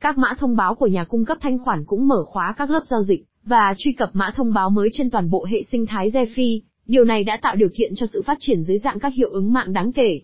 Các 0.00 0.18
mã 0.18 0.34
thông 0.38 0.56
báo 0.56 0.74
của 0.74 0.86
nhà 0.86 1.04
cung 1.04 1.24
cấp 1.24 1.38
thanh 1.40 1.58
khoản 1.58 1.84
cũng 1.84 2.08
mở 2.08 2.24
khóa 2.26 2.54
các 2.56 2.70
lớp 2.70 2.80
giao 2.86 3.02
dịch 3.02 3.24
và 3.44 3.74
truy 3.78 3.92
cập 3.92 4.10
mã 4.12 4.30
thông 4.36 4.52
báo 4.52 4.70
mới 4.70 4.88
trên 4.92 5.10
toàn 5.10 5.30
bộ 5.30 5.44
hệ 5.44 5.62
sinh 5.62 5.86
thái 5.86 6.10
DeFi. 6.10 6.60
Điều 6.86 7.04
này 7.04 7.24
đã 7.24 7.38
tạo 7.42 7.56
điều 7.56 7.68
kiện 7.76 7.92
cho 7.94 8.06
sự 8.06 8.22
phát 8.26 8.36
triển 8.40 8.62
dưới 8.62 8.78
dạng 8.78 8.98
các 8.98 9.14
hiệu 9.14 9.30
ứng 9.30 9.52
mạng 9.52 9.72
đáng 9.72 9.92
kể. 9.92 10.20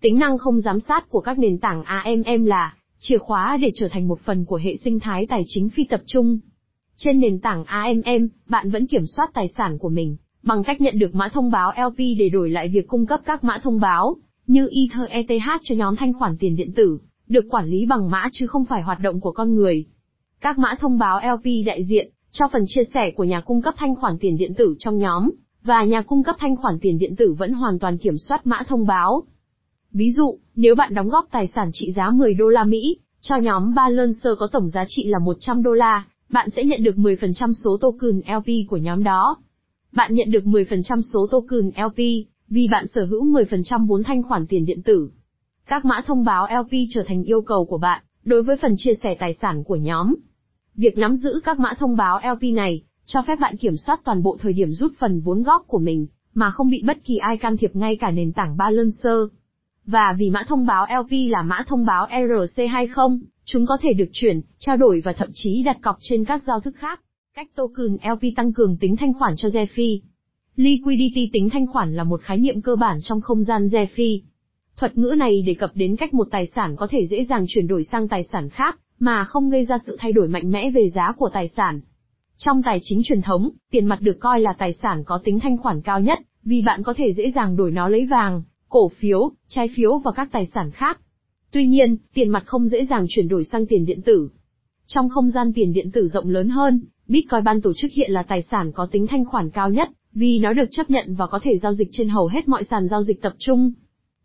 Tính 0.00 0.18
năng 0.18 0.38
không 0.38 0.60
giám 0.60 0.80
sát 0.80 1.08
của 1.08 1.20
các 1.20 1.38
nền 1.38 1.58
tảng 1.58 1.82
AMM 1.84 2.44
là 2.44 2.74
chìa 2.98 3.18
khóa 3.18 3.56
để 3.56 3.72
trở 3.74 3.88
thành 3.88 4.08
một 4.08 4.20
phần 4.20 4.44
của 4.44 4.56
hệ 4.56 4.76
sinh 4.76 5.00
thái 5.00 5.26
tài 5.26 5.44
chính 5.46 5.68
phi 5.68 5.84
tập 5.84 6.00
trung. 6.06 6.38
Trên 7.04 7.20
nền 7.20 7.38
tảng 7.38 7.64
AMM, 7.64 8.28
bạn 8.48 8.70
vẫn 8.70 8.86
kiểm 8.86 9.06
soát 9.06 9.30
tài 9.34 9.48
sản 9.48 9.78
của 9.78 9.88
mình 9.88 10.16
bằng 10.42 10.64
cách 10.64 10.80
nhận 10.80 10.98
được 10.98 11.14
mã 11.14 11.28
thông 11.28 11.50
báo 11.50 11.72
LP 11.76 11.96
để 11.96 12.28
đổi 12.28 12.50
lại 12.50 12.68
việc 12.68 12.88
cung 12.88 13.06
cấp 13.06 13.20
các 13.24 13.44
mã 13.44 13.58
thông 13.62 13.80
báo 13.80 14.16
như 14.46 14.68
Ether 14.68 15.08
ETH 15.08 15.60
cho 15.62 15.74
nhóm 15.74 15.96
thanh 15.96 16.12
khoản 16.12 16.36
tiền 16.40 16.56
điện 16.56 16.72
tử, 16.72 16.98
được 17.28 17.44
quản 17.50 17.66
lý 17.66 17.86
bằng 17.86 18.10
mã 18.10 18.28
chứ 18.32 18.46
không 18.46 18.64
phải 18.64 18.82
hoạt 18.82 19.00
động 19.00 19.20
của 19.20 19.32
con 19.32 19.54
người. 19.54 19.84
Các 20.40 20.58
mã 20.58 20.74
thông 20.80 20.98
báo 20.98 21.20
LP 21.34 21.66
đại 21.66 21.84
diện 21.84 22.10
cho 22.30 22.46
phần 22.52 22.62
chia 22.66 22.82
sẻ 22.94 23.10
của 23.10 23.24
nhà 23.24 23.40
cung 23.40 23.62
cấp 23.62 23.74
thanh 23.76 23.94
khoản 23.94 24.18
tiền 24.20 24.36
điện 24.36 24.54
tử 24.54 24.74
trong 24.78 24.98
nhóm, 24.98 25.30
và 25.62 25.84
nhà 25.84 26.02
cung 26.02 26.22
cấp 26.22 26.36
thanh 26.38 26.56
khoản 26.56 26.78
tiền 26.80 26.98
điện 26.98 27.16
tử 27.16 27.32
vẫn 27.38 27.52
hoàn 27.52 27.78
toàn 27.78 27.98
kiểm 27.98 28.18
soát 28.18 28.46
mã 28.46 28.62
thông 28.68 28.86
báo. 28.86 29.22
Ví 29.92 30.10
dụ, 30.10 30.38
nếu 30.54 30.74
bạn 30.74 30.94
đóng 30.94 31.08
góp 31.08 31.26
tài 31.30 31.46
sản 31.46 31.70
trị 31.72 31.92
giá 31.92 32.10
10 32.10 32.34
đô 32.34 32.48
la 32.48 32.64
Mỹ, 32.64 32.96
cho 33.20 33.36
nhóm 33.36 33.74
Balancer 33.74 34.32
có 34.38 34.48
tổng 34.52 34.68
giá 34.68 34.84
trị 34.88 35.04
là 35.06 35.18
100 35.18 35.62
đô 35.62 35.72
la, 35.72 36.04
bạn 36.32 36.50
sẽ 36.50 36.64
nhận 36.64 36.82
được 36.82 36.96
10% 36.96 37.52
số 37.52 37.76
token 37.80 38.20
LP 38.36 38.68
của 38.68 38.76
nhóm 38.76 39.02
đó. 39.02 39.36
Bạn 39.92 40.14
nhận 40.14 40.30
được 40.30 40.44
10% 40.44 41.00
số 41.00 41.26
token 41.30 41.70
LP, 41.86 41.96
vì 42.48 42.68
bạn 42.70 42.86
sở 42.86 43.04
hữu 43.04 43.24
10% 43.24 43.86
vốn 43.86 44.02
thanh 44.02 44.22
khoản 44.22 44.46
tiền 44.46 44.64
điện 44.64 44.82
tử. 44.82 45.10
Các 45.66 45.84
mã 45.84 46.02
thông 46.06 46.24
báo 46.24 46.46
LP 46.60 46.70
trở 46.90 47.02
thành 47.06 47.24
yêu 47.24 47.42
cầu 47.42 47.64
của 47.64 47.78
bạn, 47.78 48.02
đối 48.24 48.42
với 48.42 48.56
phần 48.56 48.74
chia 48.76 48.94
sẻ 49.02 49.16
tài 49.20 49.34
sản 49.34 49.64
của 49.64 49.76
nhóm. 49.76 50.14
Việc 50.74 50.98
nắm 50.98 51.16
giữ 51.16 51.40
các 51.44 51.58
mã 51.58 51.74
thông 51.78 51.96
báo 51.96 52.20
LP 52.34 52.42
này, 52.54 52.82
cho 53.06 53.22
phép 53.22 53.36
bạn 53.40 53.56
kiểm 53.56 53.76
soát 53.76 54.00
toàn 54.04 54.22
bộ 54.22 54.36
thời 54.40 54.52
điểm 54.52 54.72
rút 54.72 54.92
phần 54.98 55.20
vốn 55.20 55.42
góp 55.42 55.64
của 55.66 55.78
mình, 55.78 56.06
mà 56.34 56.50
không 56.50 56.70
bị 56.70 56.82
bất 56.86 57.04
kỳ 57.04 57.16
ai 57.16 57.36
can 57.36 57.56
thiệp 57.56 57.76
ngay 57.76 57.96
cả 57.96 58.10
nền 58.10 58.32
tảng 58.32 58.56
Balancer. 58.56 59.18
Và 59.90 60.14
vì 60.18 60.30
mã 60.30 60.42
thông 60.48 60.66
báo 60.66 60.86
LP 61.00 61.10
là 61.10 61.42
mã 61.42 61.64
thông 61.66 61.86
báo 61.86 62.06
ERC20, 62.06 63.18
chúng 63.44 63.66
có 63.66 63.76
thể 63.80 63.92
được 63.92 64.08
chuyển, 64.12 64.40
trao 64.58 64.76
đổi 64.76 65.00
và 65.04 65.12
thậm 65.12 65.28
chí 65.32 65.62
đặt 65.62 65.76
cọc 65.82 65.96
trên 66.00 66.24
các 66.24 66.42
giao 66.42 66.60
thức 66.60 66.76
khác. 66.76 67.00
Cách 67.36 67.48
token 67.54 67.96
LP 68.02 68.36
tăng 68.36 68.52
cường 68.52 68.76
tính 68.76 68.96
thanh 68.96 69.14
khoản 69.14 69.34
cho 69.36 69.48
DeFi. 69.48 69.98
Liquidity 70.56 71.30
tính 71.32 71.50
thanh 71.50 71.66
khoản 71.66 71.94
là 71.94 72.04
một 72.04 72.20
khái 72.22 72.38
niệm 72.38 72.60
cơ 72.60 72.76
bản 72.76 72.98
trong 73.02 73.20
không 73.20 73.42
gian 73.42 73.66
DeFi. 73.66 74.20
Thuật 74.76 74.98
ngữ 74.98 75.14
này 75.18 75.42
đề 75.42 75.54
cập 75.54 75.70
đến 75.74 75.96
cách 75.96 76.14
một 76.14 76.28
tài 76.30 76.46
sản 76.46 76.76
có 76.76 76.86
thể 76.90 77.06
dễ 77.06 77.24
dàng 77.24 77.44
chuyển 77.48 77.66
đổi 77.66 77.84
sang 77.84 78.08
tài 78.08 78.24
sản 78.24 78.48
khác, 78.48 78.78
mà 78.98 79.24
không 79.24 79.50
gây 79.50 79.64
ra 79.64 79.78
sự 79.86 79.96
thay 80.00 80.12
đổi 80.12 80.28
mạnh 80.28 80.50
mẽ 80.50 80.70
về 80.70 80.88
giá 80.88 81.12
của 81.12 81.30
tài 81.32 81.48
sản. 81.48 81.80
Trong 82.36 82.62
tài 82.62 82.78
chính 82.82 83.02
truyền 83.04 83.22
thống, 83.22 83.50
tiền 83.70 83.86
mặt 83.86 84.00
được 84.00 84.20
coi 84.20 84.40
là 84.40 84.52
tài 84.58 84.72
sản 84.72 85.04
có 85.04 85.20
tính 85.24 85.40
thanh 85.40 85.56
khoản 85.56 85.80
cao 85.80 86.00
nhất, 86.00 86.18
vì 86.44 86.62
bạn 86.62 86.82
có 86.82 86.94
thể 86.96 87.12
dễ 87.12 87.30
dàng 87.30 87.56
đổi 87.56 87.70
nó 87.70 87.88
lấy 87.88 88.06
vàng, 88.06 88.42
cổ 88.70 88.88
phiếu, 88.88 89.30
trái 89.48 89.68
phiếu 89.76 89.98
và 89.98 90.12
các 90.12 90.28
tài 90.32 90.46
sản 90.46 90.70
khác. 90.70 91.00
Tuy 91.50 91.66
nhiên, 91.66 91.96
tiền 92.14 92.28
mặt 92.28 92.42
không 92.46 92.68
dễ 92.68 92.84
dàng 92.84 93.06
chuyển 93.08 93.28
đổi 93.28 93.44
sang 93.44 93.66
tiền 93.66 93.84
điện 93.84 94.02
tử. 94.02 94.28
Trong 94.86 95.08
không 95.08 95.30
gian 95.30 95.52
tiền 95.52 95.72
điện 95.72 95.90
tử 95.90 96.08
rộng 96.08 96.28
lớn 96.28 96.48
hơn, 96.48 96.80
Bitcoin 97.08 97.44
ban 97.44 97.60
tổ 97.60 97.72
chức 97.76 97.90
hiện 97.92 98.10
là 98.10 98.22
tài 98.22 98.42
sản 98.42 98.72
có 98.72 98.88
tính 98.90 99.06
thanh 99.06 99.24
khoản 99.24 99.50
cao 99.50 99.70
nhất, 99.70 99.88
vì 100.12 100.38
nó 100.38 100.52
được 100.52 100.68
chấp 100.70 100.90
nhận 100.90 101.14
và 101.14 101.26
có 101.26 101.40
thể 101.42 101.58
giao 101.58 101.72
dịch 101.72 101.88
trên 101.92 102.08
hầu 102.08 102.26
hết 102.26 102.48
mọi 102.48 102.64
sàn 102.64 102.88
giao 102.88 103.02
dịch 103.02 103.22
tập 103.22 103.34
trung. 103.38 103.72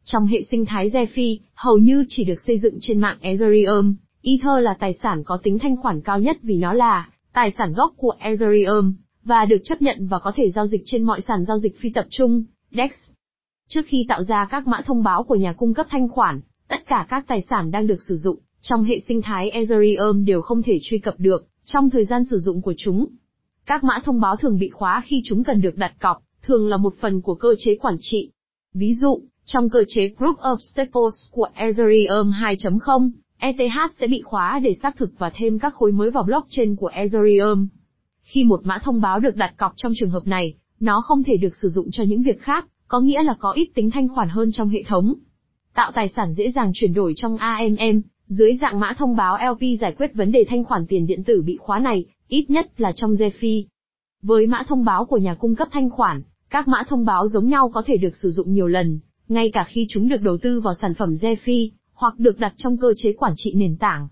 Trong 0.04 0.26
hệ 0.26 0.42
sinh 0.52 0.66
thái 0.66 0.90
DeFi, 0.90 1.38
hầu 1.54 1.78
như 1.78 2.06
chỉ 2.08 2.24
được 2.24 2.42
xây 2.48 2.58
dựng 2.58 2.78
trên 2.82 3.00
mạng 3.00 3.18
Ethereum, 3.22 3.96
Ether 4.22 4.64
là 4.64 4.74
tài 4.80 4.94
sản 4.94 5.24
có 5.24 5.38
tính 5.44 5.60
thanh 5.60 5.78
khoản 5.78 6.02
cao 6.02 6.20
nhất 6.20 6.38
vì 6.42 6.58
nó 6.58 6.74
là 6.74 7.10
tài 7.34 7.52
sản 7.58 7.74
gốc 7.74 7.94
của 7.98 8.14
Ethereum, 8.20 8.94
và 9.24 9.46
được 9.46 9.62
chấp 9.64 9.82
nhận 9.82 10.08
và 10.08 10.20
có 10.20 10.32
thể 10.36 10.50
giao 10.50 10.68
dịch 10.68 10.82
trên 10.86 11.04
mọi 11.04 11.22
sàn 11.28 11.46
giao 11.46 11.58
dịch 11.58 11.80
phi 11.80 11.90
tập 11.90 12.06
trung, 12.10 12.44
DEX. 12.72 12.92
Trước 13.68 13.82
khi 13.86 14.06
tạo 14.10 14.24
ra 14.24 14.48
các 14.52 14.68
mã 14.68 14.82
thông 14.86 15.04
báo 15.04 15.24
của 15.24 15.36
nhà 15.36 15.54
cung 15.54 15.74
cấp 15.74 15.88
thanh 15.90 16.10
khoản, 16.10 16.42
tất 16.68 16.88
cả 16.88 17.06
các 17.10 17.26
tài 17.28 17.42
sản 17.42 17.72
đang 17.72 17.88
được 17.88 18.02
sử 18.08 18.16
dụng 18.16 18.40
trong 18.62 18.84
hệ 18.84 19.00
sinh 19.00 19.22
thái 19.22 19.50
Ethereum 19.50 20.26
đều 20.26 20.42
không 20.42 20.64
thể 20.64 20.80
truy 20.84 20.98
cập 20.98 21.16
được 21.18 21.48
trong 21.66 21.90
thời 21.90 22.06
gian 22.06 22.24
sử 22.26 22.38
dụng 22.38 22.62
của 22.62 22.74
chúng. 22.78 23.08
Các 23.66 23.84
mã 23.84 24.02
thông 24.06 24.22
báo 24.22 24.36
thường 24.36 24.60
bị 24.60 24.70
khóa 24.70 25.02
khi 25.06 25.22
chúng 25.26 25.44
cần 25.44 25.62
được 25.62 25.78
đặt 25.78 25.94
cọc, 26.00 26.24
thường 26.42 26.68
là 26.68 26.78
một 26.78 26.94
phần 27.00 27.22
của 27.22 27.36
cơ 27.36 27.56
chế 27.58 27.76
quản 27.76 27.96
trị. 28.00 28.32
Ví 28.74 28.94
dụ, 28.94 29.22
trong 29.46 29.70
cơ 29.70 29.84
chế 29.88 30.10
Group 30.18 30.38
of 30.38 30.58
Staples 30.58 31.32
của 31.32 31.48
Ethereum 31.54 32.32
2.0, 32.32 33.12
ETH 33.38 33.94
sẽ 33.98 34.08
bị 34.08 34.22
khóa 34.22 34.60
để 34.64 34.74
xác 34.82 34.98
thực 34.98 35.10
và 35.18 35.32
thêm 35.36 35.60
các 35.60 35.74
khối 35.74 35.92
mới 35.92 36.12
vào 36.12 36.24
blockchain 36.24 36.76
của 36.76 36.88
Ethereum. 36.88 37.68
Khi 38.22 38.44
một 38.44 38.62
mã 38.64 38.80
thông 38.84 39.02
báo 39.02 39.20
được 39.20 39.36
đặt 39.36 39.54
cọc 39.58 39.74
trong 39.76 39.92
trường 39.96 40.10
hợp 40.10 40.28
này, 40.28 40.54
nó 40.80 41.02
không 41.02 41.24
thể 41.24 41.38
được 41.38 41.56
sử 41.62 41.68
dụng 41.70 41.92
cho 41.92 42.04
những 42.04 42.24
việc 42.24 42.42
khác, 42.42 42.66
có 42.88 43.00
nghĩa 43.00 43.24
là 43.24 43.36
có 43.40 43.52
ít 43.52 43.70
tính 43.76 43.92
thanh 43.92 44.08
khoản 44.08 44.30
hơn 44.30 44.52
trong 44.52 44.70
hệ 44.70 44.84
thống. 44.84 45.14
Tạo 45.74 45.92
tài 45.96 46.10
sản 46.10 46.34
dễ 46.34 46.52
dàng 46.52 46.72
chuyển 46.74 46.94
đổi 46.94 47.14
trong 47.16 47.38
AMM, 47.38 48.02
dưới 48.28 48.56
dạng 48.62 48.80
mã 48.80 48.94
thông 48.98 49.16
báo 49.16 49.38
LP 49.52 49.80
giải 49.80 49.96
quyết 49.98 50.14
vấn 50.14 50.32
đề 50.32 50.46
thanh 50.48 50.64
khoản 50.64 50.86
tiền 50.88 51.08
điện 51.08 51.24
tử 51.24 51.42
bị 51.42 51.58
khóa 51.58 51.80
này, 51.80 52.06
ít 52.28 52.50
nhất 52.50 52.82
là 52.82 52.92
trong 52.96 53.12
DeFi. 53.12 53.64
Với 54.22 54.48
mã 54.48 54.64
thông 54.68 54.86
báo 54.86 55.06
của 55.06 55.18
nhà 55.18 55.36
cung 55.36 55.56
cấp 55.56 55.68
thanh 55.72 55.90
khoản, 55.90 56.22
các 56.50 56.68
mã 56.68 56.84
thông 56.88 57.06
báo 57.06 57.28
giống 57.28 57.48
nhau 57.48 57.72
có 57.74 57.84
thể 57.86 57.98
được 57.98 58.16
sử 58.16 58.30
dụng 58.30 58.54
nhiều 58.54 58.68
lần, 58.68 59.00
ngay 59.28 59.52
cả 59.54 59.64
khi 59.68 59.86
chúng 59.90 60.10
được 60.10 60.22
đầu 60.22 60.38
tư 60.38 60.60
vào 60.60 60.74
sản 60.82 60.94
phẩm 60.94 61.14
DeFi, 61.14 61.70
hoặc 61.94 62.20
được 62.20 62.40
đặt 62.40 62.54
trong 62.58 62.78
cơ 62.78 62.94
chế 62.98 63.14
quản 63.14 63.34
trị 63.36 63.54
nền 63.56 63.78
tảng. 63.78 64.08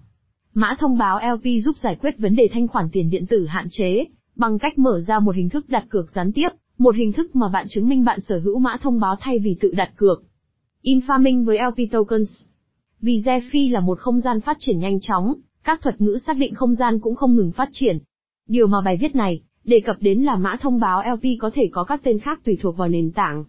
Mã 0.53 0.75
thông 0.79 0.97
báo 0.97 1.19
LP 1.35 1.63
giúp 1.63 1.77
giải 1.77 1.95
quyết 2.01 2.17
vấn 2.17 2.35
đề 2.35 2.49
thanh 2.51 2.67
khoản 2.67 2.89
tiền 2.91 3.09
điện 3.09 3.25
tử 3.27 3.45
hạn 3.45 3.67
chế, 3.69 4.05
bằng 4.35 4.59
cách 4.59 4.77
mở 4.77 5.01
ra 5.07 5.19
một 5.19 5.35
hình 5.35 5.49
thức 5.49 5.69
đặt 5.69 5.85
cược 5.89 6.11
gián 6.11 6.31
tiếp, 6.31 6.49
một 6.83 6.95
hình 6.95 7.11
thức 7.11 7.35
mà 7.35 7.49
bạn 7.49 7.65
chứng 7.69 7.89
minh 7.89 8.03
bạn 8.03 8.19
sở 8.19 8.39
hữu 8.39 8.59
mã 8.59 8.77
thông 8.81 8.99
báo 8.99 9.15
thay 9.19 9.39
vì 9.39 9.57
tự 9.61 9.71
đặt 9.71 9.91
cược. 9.95 10.23
Infarming 10.83 11.45
với 11.45 11.59
LP 11.59 11.91
Tokens 11.91 12.43
Vì 13.01 13.19
DeFi 13.19 13.71
là 13.71 13.79
một 13.79 13.99
không 13.99 14.19
gian 14.19 14.41
phát 14.41 14.57
triển 14.59 14.79
nhanh 14.79 14.99
chóng, 15.01 15.33
các 15.63 15.81
thuật 15.81 16.01
ngữ 16.01 16.17
xác 16.25 16.37
định 16.37 16.53
không 16.53 16.75
gian 16.75 16.99
cũng 16.99 17.15
không 17.15 17.35
ngừng 17.35 17.51
phát 17.51 17.69
triển. 17.71 17.97
Điều 18.47 18.67
mà 18.67 18.81
bài 18.81 18.97
viết 19.01 19.15
này, 19.15 19.41
đề 19.63 19.79
cập 19.79 19.97
đến 19.99 20.21
là 20.21 20.35
mã 20.35 20.57
thông 20.61 20.79
báo 20.79 21.03
LP 21.13 21.23
có 21.39 21.49
thể 21.53 21.69
có 21.71 21.83
các 21.83 22.01
tên 22.03 22.19
khác 22.19 22.39
tùy 22.43 22.57
thuộc 22.61 22.77
vào 22.77 22.87
nền 22.87 23.11
tảng. 23.11 23.45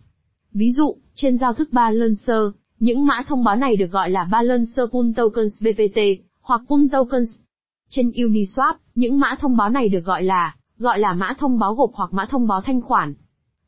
Ví 0.52 0.72
dụ, 0.72 0.96
trên 1.14 1.38
giao 1.38 1.52
thức 1.54 1.68
Balancer, 1.72 2.42
những 2.78 3.06
mã 3.06 3.22
thông 3.28 3.44
báo 3.44 3.56
này 3.56 3.76
được 3.76 3.90
gọi 3.90 4.10
là 4.10 4.28
Balancer 4.30 4.90
Pool 4.92 5.06
Tokens 5.16 5.62
BPT, 5.62 6.00
hoặc 6.40 6.60
Pool 6.68 6.80
Tokens. 6.92 7.40
Trên 7.88 8.10
Uniswap, 8.10 8.74
những 8.94 9.20
mã 9.20 9.36
thông 9.40 9.56
báo 9.56 9.70
này 9.70 9.88
được 9.88 10.04
gọi 10.04 10.22
là, 10.22 10.56
gọi 10.78 10.98
là 10.98 11.12
mã 11.12 11.34
thông 11.38 11.58
báo 11.58 11.74
gộp 11.74 11.90
hoặc 11.94 12.12
mã 12.12 12.26
thông 12.30 12.46
báo 12.46 12.60
thanh 12.60 12.80
khoản. 12.80 13.14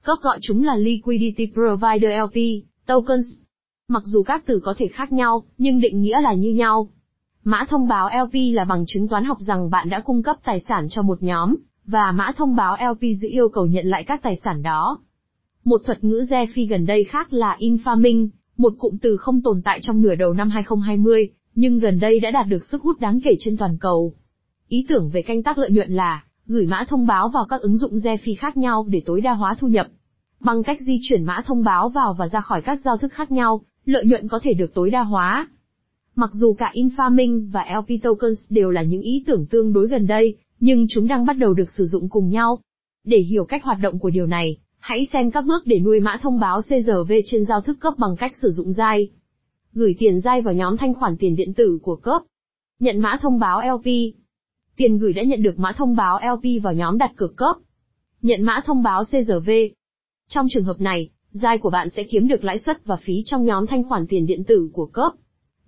Cấp 0.06 0.18
gọi 0.22 0.38
chúng 0.42 0.64
là 0.64 0.76
Liquidity 0.76 1.52
Provider 1.54 2.10
LP, 2.25 2.64
Tokens. 2.86 3.26
Mặc 3.88 4.02
dù 4.06 4.22
các 4.22 4.42
từ 4.46 4.60
có 4.64 4.75
thể 4.78 4.86
khác 4.86 5.12
nhau, 5.12 5.44
nhưng 5.58 5.80
định 5.80 6.02
nghĩa 6.02 6.20
là 6.20 6.32
như 6.32 6.54
nhau. 6.54 6.88
Mã 7.44 7.64
thông 7.68 7.88
báo 7.88 8.08
LP 8.25 8.34
là 8.54 8.64
bằng 8.64 8.84
chứng 8.86 9.08
toán 9.08 9.25
học 9.25 9.38
rằng 9.40 9.70
bạn 9.70 9.88
đã 9.88 10.00
cung 10.00 10.22
cấp 10.22 10.36
tài 10.44 10.60
sản 10.60 10.86
cho 10.90 11.02
một 11.02 11.22
nhóm, 11.22 11.56
và 11.86 12.12
mã 12.12 12.32
thông 12.36 12.56
báo 12.56 12.76
LP 12.90 13.00
giữ 13.20 13.28
yêu 13.28 13.48
cầu 13.48 13.66
nhận 13.66 13.86
lại 13.86 14.04
các 14.06 14.22
tài 14.22 14.36
sản 14.36 14.62
đó. 14.62 14.98
Một 15.64 15.80
thuật 15.84 16.04
ngữ 16.04 16.25
DeFi 16.28 16.68
gần 16.68 16.86
đây 16.86 17.04
khác 17.04 17.32
là 17.32 17.56
Infaming, 17.60 18.28
một 18.56 18.72
cụm 18.78 18.96
từ 19.02 19.16
không 19.16 19.42
tồn 19.42 19.62
tại 19.64 19.78
trong 19.82 20.02
nửa 20.02 20.14
đầu 20.14 20.32
năm 20.32 20.50
2020, 20.50 21.30
nhưng 21.54 21.78
gần 21.78 21.98
đây 22.00 22.20
đã 22.20 22.30
đạt 22.30 22.46
được 22.48 22.64
sức 22.64 22.82
hút 22.82 23.00
đáng 23.00 23.20
kể 23.25 23.34
trên 23.38 23.56
toàn 23.56 23.76
cầu. 23.80 24.14
Ý 24.68 24.86
tưởng 24.88 25.10
về 25.10 25.22
canh 25.22 25.42
tác 25.42 25.58
lợi 25.58 25.70
nhuận 25.70 25.92
là, 25.92 26.25
gửi 26.48 26.66
mã 26.66 26.84
thông 26.88 27.06
báo 27.06 27.28
vào 27.28 27.46
các 27.48 27.60
ứng 27.60 27.76
dụng 27.76 27.92
DeFi 27.92 28.34
khác 28.38 28.56
nhau 28.56 28.86
để 28.88 29.02
tối 29.06 29.20
đa 29.20 29.32
hóa 29.32 29.56
thu 29.60 29.68
nhập. 29.68 29.86
Bằng 30.40 30.62
cách 30.62 30.80
di 30.80 30.98
chuyển 31.02 31.24
mã 31.24 31.42
thông 31.46 31.64
báo 31.64 31.88
vào 31.88 32.14
và 32.14 32.28
ra 32.28 32.40
khỏi 32.40 32.62
các 32.62 32.80
giao 32.84 32.96
thức 32.96 33.12
khác 33.12 33.32
nhau, 33.32 33.60
lợi 33.84 34.04
nhuận 34.04 34.28
có 34.28 34.40
thể 34.42 34.54
được 34.54 34.74
tối 34.74 34.90
đa 34.90 35.02
hóa. 35.02 35.48
Mặc 36.14 36.30
dù 36.32 36.54
cả 36.54 36.72
Infarming 36.74 37.50
và 37.50 37.66
LP 37.78 38.02
Tokens 38.02 38.38
đều 38.50 38.70
là 38.70 38.82
những 38.82 39.00
ý 39.00 39.24
tưởng 39.26 39.46
tương 39.46 39.72
đối 39.72 39.88
gần 39.88 40.06
đây, 40.06 40.36
nhưng 40.60 40.86
chúng 40.88 41.08
đang 41.08 41.26
bắt 41.26 41.38
đầu 41.38 41.54
được 41.54 41.70
sử 41.70 41.84
dụng 41.84 42.08
cùng 42.08 42.28
nhau. 42.28 42.58
Để 43.04 43.18
hiểu 43.18 43.44
cách 43.44 43.64
hoạt 43.64 43.78
động 43.82 43.98
của 43.98 44.10
điều 44.10 44.26
này, 44.26 44.56
hãy 44.78 45.06
xem 45.12 45.30
các 45.30 45.44
bước 45.44 45.62
để 45.66 45.78
nuôi 45.78 46.00
mã 46.00 46.18
thông 46.22 46.40
báo 46.40 46.60
CRV 46.60 47.12
trên 47.26 47.44
giao 47.44 47.60
thức 47.60 47.76
cấp 47.80 47.94
bằng 47.98 48.16
cách 48.16 48.32
sử 48.42 48.50
dụng 48.50 48.72
DAI. 48.72 49.10
Gửi 49.72 49.94
tiền 49.98 50.20
DAI 50.20 50.42
vào 50.42 50.54
nhóm 50.54 50.76
thanh 50.76 50.94
khoản 50.94 51.16
tiền 51.16 51.36
điện 51.36 51.54
tử 51.54 51.78
của 51.82 51.96
cấp. 51.96 52.22
Nhận 52.80 52.98
mã 52.98 53.18
thông 53.22 53.38
báo 53.38 53.62
LP. 53.76 53.86
Tiền 54.76 54.99
gửi 54.99 55.12
đã 55.12 55.23
nhận 55.23 55.42
được 55.42 55.59
mã 55.59 55.73
thông 55.73 55.97
báo 55.97 56.21
LP 56.35 56.62
vào 56.62 56.73
nhóm 56.73 56.99
đặt 56.99 57.12
cược 57.16 57.37
cấp. 57.37 57.56
Nhận 58.23 58.42
mã 58.42 58.61
thông 58.66 58.83
báo 58.83 59.02
CRV. 59.04 59.50
Trong 60.28 60.47
trường 60.50 60.64
hợp 60.64 60.80
này, 60.80 61.11
giai 61.30 61.59
của 61.59 61.71
bạn 61.71 61.90
sẽ 61.90 62.02
kiếm 62.11 62.28
được 62.28 62.45
lãi 62.45 62.59
suất 62.59 62.85
và 62.85 62.97
phí 62.97 63.23
trong 63.25 63.45
nhóm 63.45 63.66
thanh 63.66 63.85
khoản 63.85 64.06
tiền 64.06 64.26
điện 64.26 64.45
tử 64.45 64.71
của 64.73 64.87
cấp. 64.87 65.12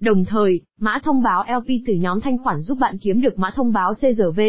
Đồng 0.01 0.25
thời, 0.25 0.61
mã 0.79 0.99
thông 1.05 1.23
báo 1.23 1.45
LP 1.59 1.67
từ 1.87 1.93
nhóm 1.93 2.21
thanh 2.21 2.39
khoản 2.39 2.61
giúp 2.61 2.79
bạn 2.81 2.99
kiếm 2.99 3.21
được 3.21 3.39
mã 3.39 3.51
thông 3.55 3.73
báo 3.73 3.93
CRV, 3.95 4.41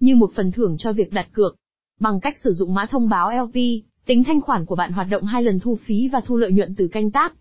như 0.00 0.16
một 0.16 0.30
phần 0.36 0.52
thưởng 0.52 0.76
cho 0.78 0.92
việc 0.92 1.12
đặt 1.12 1.28
cược. 1.32 1.56
Bằng 2.00 2.20
cách 2.20 2.34
sử 2.44 2.50
dụng 2.52 2.74
mã 2.74 2.86
thông 2.86 3.08
báo 3.08 3.44
LP, 3.44 3.54
tính 4.06 4.24
thanh 4.24 4.40
khoản 4.40 4.66
của 4.66 4.74
bạn 4.74 4.92
hoạt 4.92 5.06
động 5.10 5.24
hai 5.24 5.42
lần 5.42 5.60
thu 5.60 5.78
phí 5.86 6.08
và 6.08 6.20
thu 6.26 6.36
lợi 6.36 6.52
nhuận 6.52 6.74
từ 6.74 6.88
canh 6.88 7.10
tác. 7.10 7.34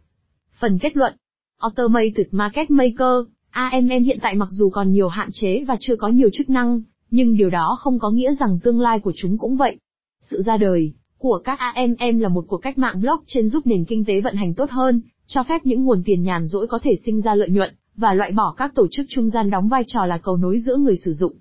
Phần 0.59 0.79
kết 0.79 0.97
luận 0.97 1.13
Automated 1.59 2.27
Market 2.31 2.71
Maker, 2.71 3.34
AMM 3.55 4.03
hiện 4.03 4.19
tại 4.21 4.35
mặc 4.35 4.47
dù 4.51 4.69
còn 4.69 4.91
nhiều 4.91 5.07
hạn 5.07 5.29
chế 5.31 5.63
và 5.67 5.77
chưa 5.79 5.95
có 5.95 6.07
nhiều 6.07 6.29
chức 6.33 6.49
năng, 6.49 6.81
nhưng 7.11 7.37
điều 7.37 7.49
đó 7.49 7.77
không 7.79 7.99
có 7.99 8.09
nghĩa 8.09 8.33
rằng 8.33 8.59
tương 8.63 8.79
lai 8.79 8.99
của 8.99 9.11
chúng 9.15 9.37
cũng 9.37 9.57
vậy. 9.57 9.77
Sự 10.21 10.41
ra 10.41 10.57
đời 10.57 10.93
của 11.17 11.41
các 11.43 11.59
AMM 11.59 12.19
là 12.19 12.29
một 12.29 12.45
cuộc 12.47 12.57
cách 12.57 12.77
mạng 12.77 13.01
blockchain 13.01 13.49
giúp 13.49 13.67
nền 13.67 13.85
kinh 13.85 14.05
tế 14.05 14.21
vận 14.21 14.35
hành 14.35 14.53
tốt 14.53 14.69
hơn, 14.69 15.01
cho 15.27 15.43
phép 15.43 15.65
những 15.65 15.85
nguồn 15.85 16.03
tiền 16.05 16.23
nhàn 16.23 16.47
rỗi 16.47 16.67
có 16.67 16.79
thể 16.83 16.95
sinh 17.05 17.21
ra 17.21 17.35
lợi 17.35 17.49
nhuận, 17.49 17.73
và 17.95 18.13
loại 18.13 18.31
bỏ 18.31 18.53
các 18.57 18.75
tổ 18.75 18.87
chức 18.91 19.05
trung 19.09 19.29
gian 19.29 19.49
đóng 19.49 19.67
vai 19.67 19.83
trò 19.87 20.05
là 20.05 20.17
cầu 20.17 20.37
nối 20.37 20.59
giữa 20.59 20.75
người 20.75 20.95
sử 21.05 21.11
dụng. 21.11 21.33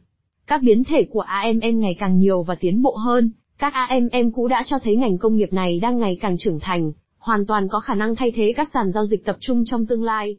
Các 0.46 0.62
biến 0.62 0.84
thể 0.84 1.06
của 1.10 1.20
AMM 1.20 1.80
ngày 1.80 1.96
càng 1.98 2.18
nhiều 2.18 2.42
và 2.42 2.54
tiến 2.54 2.82
bộ 2.82 2.96
hơn, 2.96 3.30
các 3.58 3.72
AMM 3.72 4.30
cũ 4.34 4.48
đã 4.48 4.62
cho 4.66 4.78
thấy 4.78 4.96
ngành 4.96 5.18
công 5.18 5.36
nghiệp 5.36 5.52
này 5.52 5.80
đang 5.80 5.98
ngày 5.98 6.18
càng 6.20 6.38
trưởng 6.38 6.60
thành, 6.60 6.92
hoàn 7.18 7.46
toàn 7.46 7.68
có 7.68 7.80
khả 7.80 7.94
năng 7.94 8.16
thay 8.16 8.32
thế 8.34 8.52
các 8.56 8.68
sàn 8.74 8.92
giao 8.92 9.04
dịch 9.04 9.24
tập 9.24 9.36
trung 9.40 9.64
trong 9.66 9.86
tương 9.86 10.04
lai. 10.04 10.36